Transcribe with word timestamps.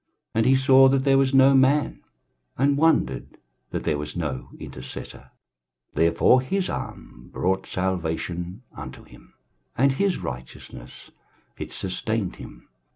23:059:016 0.33 0.33
And 0.33 0.45
he 0.47 0.55
saw 0.55 0.87
that 0.89 1.03
there 1.03 1.17
was 1.19 1.31
no 1.35 1.53
man, 1.53 2.03
and 2.57 2.75
wondered 2.75 3.37
that 3.69 3.83
there 3.83 3.99
was 3.99 4.15
no 4.15 4.49
intercessor: 4.57 5.29
therefore 5.93 6.41
his 6.41 6.71
arm 6.71 7.29
brought 7.31 7.67
salvation 7.67 8.63
unto 8.75 9.03
him; 9.03 9.35
and 9.77 9.91
his 9.91 10.17
righteousness, 10.17 11.11
it 11.59 11.71
sustained 11.71 12.37
him. 12.37 12.67